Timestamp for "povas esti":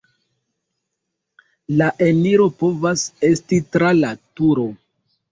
2.63-3.59